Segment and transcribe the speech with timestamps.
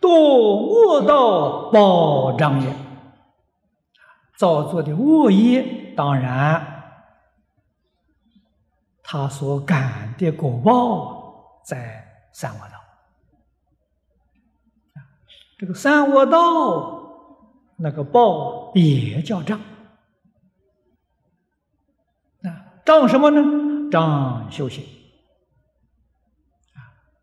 [0.00, 2.74] 堕恶道报障也。
[4.38, 6.64] 造作的恶业，当然
[9.02, 12.74] 他所感的果报在三恶道。
[15.58, 17.02] 这个三恶道
[17.76, 19.60] 那个报也叫障。
[22.42, 23.90] 啊，障什么呢？
[23.90, 24.82] 障修行。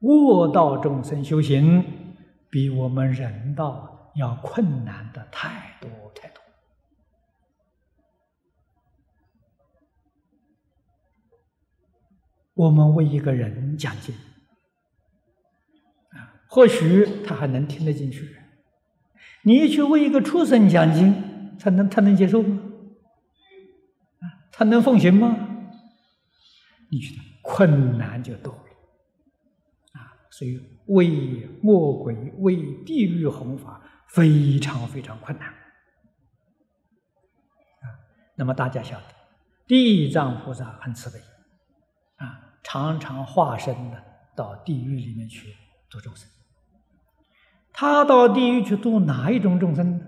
[0.01, 2.06] 恶道众生修行
[2.49, 6.41] 比我们人道要困难的太多太多。
[12.53, 14.15] 我们为一个人讲经，
[16.09, 18.35] 啊，或许他还能听得进去。
[19.43, 22.59] 你去为一个畜生讲经，他能他能接受吗？
[24.51, 25.37] 他能奉行吗？
[26.89, 28.57] 你觉得困难就多。
[30.37, 35.55] 所以，为魔鬼、为地狱弘法非常非常困难啊。
[38.35, 39.05] 那么大家晓得，
[39.65, 41.17] 地藏菩萨很慈悲
[42.17, 44.03] 啊，常常化身的
[44.35, 45.55] 到地狱里面去
[45.89, 46.29] 度众生。
[47.73, 49.99] 他到地狱去度哪一种众生？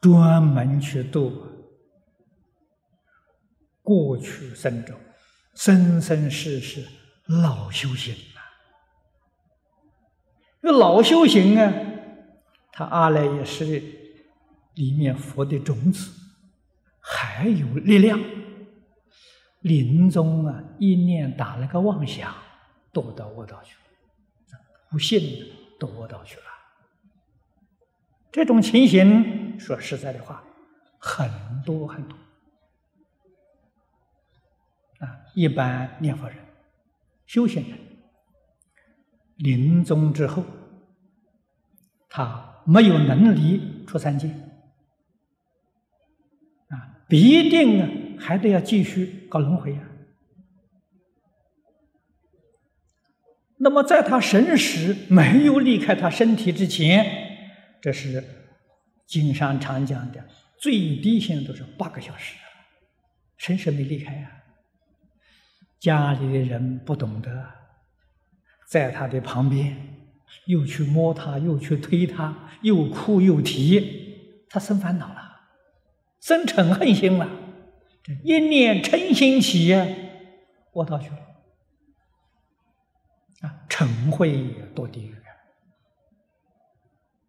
[0.00, 1.52] 专门去度。
[3.86, 4.98] 过去生中，
[5.54, 6.84] 生生世世
[7.26, 8.42] 老修行啊！
[10.60, 11.72] 这老修行啊，
[12.72, 13.64] 他阿赖耶识
[14.74, 16.10] 里面佛的种子
[16.98, 18.18] 还有力量。
[19.60, 22.34] 临终啊，一念打了个妄想，
[22.92, 24.58] 堕到恶道去了，
[24.90, 25.46] 不信的
[25.78, 26.42] 堕恶道去了。
[28.32, 30.42] 这种情形，说实在的话，
[30.98, 31.30] 很
[31.64, 32.18] 多很多。
[34.98, 36.38] 啊，一般念佛人、
[37.26, 37.78] 修行人，
[39.36, 40.44] 临终之后，
[42.08, 44.28] 他没有能力出三界，
[46.68, 49.82] 啊，必定啊，还得要继续搞轮回啊。
[53.58, 57.04] 那么，在他神识没有离开他身体之前，
[57.80, 58.22] 这是
[59.06, 60.24] 经上常讲的，
[60.58, 62.36] 最低限度是八个小时，
[63.38, 64.32] 神识没离开呀。
[65.78, 67.30] 家里的人不懂得，
[68.66, 69.76] 在他的旁边，
[70.46, 75.40] 又去摸他，又去推他，又哭又啼，他生烦恼了，
[76.20, 77.28] 生嗔恨心了，
[78.24, 79.74] 一念嗔心起，
[80.72, 81.18] 我到去了，
[83.42, 84.32] 啊，嗔会
[84.74, 85.14] 堕地狱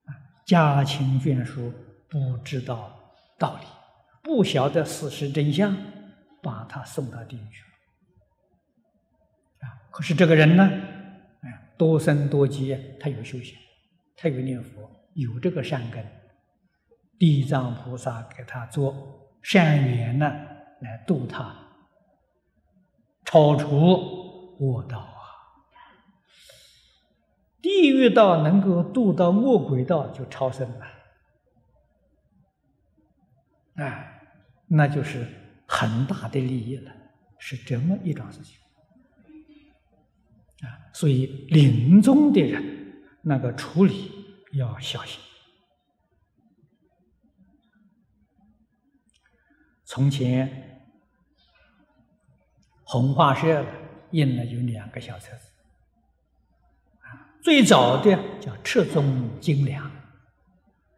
[0.05, 0.09] 啊，
[0.45, 1.71] 家亲眷属
[2.07, 2.97] 不知道
[3.37, 3.67] 道理，
[4.23, 5.75] 不晓得事实真相，
[6.41, 7.63] 把他送到地狱去。
[9.97, 10.63] 可是这个人呢，
[11.41, 13.57] 哎，多生多劫，他有修行，
[14.15, 16.05] 他有念佛，有这个善根，
[17.17, 20.31] 地藏菩萨给他做善缘呢，
[20.81, 21.51] 来度他，
[23.25, 25.17] 超出恶道啊。
[27.59, 30.85] 地狱道能够度到恶鬼道，就超生了，
[33.77, 34.21] 哎，
[34.67, 35.25] 那就是
[35.67, 36.91] 很大的利益了，
[37.39, 38.59] 是这么一桩事情。
[40.63, 42.63] 啊，所以临终的人
[43.21, 44.11] 那个处理
[44.53, 45.19] 要小心。
[49.85, 50.89] 从前
[52.83, 53.65] 红花社
[54.11, 55.49] 印了有两个小册子，
[57.01, 59.85] 啊，最早的叫《赤宗精良》，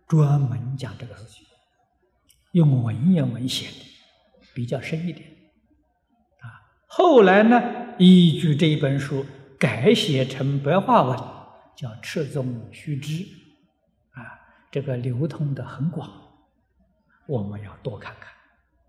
[0.07, 1.45] 专门讲这个事情，
[2.53, 3.85] 用文言文写的，
[4.53, 5.29] 比较深一点。
[6.39, 6.47] 啊，
[6.87, 9.25] 后来呢，依据这一本书。
[9.59, 11.17] 改写成白话文，
[11.75, 13.11] 叫《赤宗须知》，
[14.11, 14.39] 啊，
[14.71, 16.09] 这个流通的很广，
[17.27, 18.31] 我们要多看看，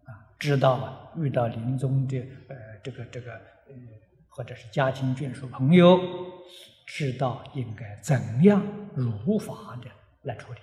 [0.05, 2.19] 啊，知道遇到临终的
[2.49, 3.75] 呃这个这个呃
[4.29, 5.99] 或者是家亲眷属朋友，
[6.87, 8.63] 知道应该怎样
[8.95, 9.91] 如法的
[10.23, 10.61] 来处理，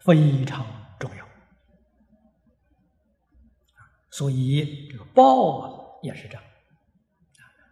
[0.00, 0.66] 非常
[0.98, 1.24] 重要，
[4.10, 5.70] 所以这个报啊
[6.02, 6.42] 也是这样。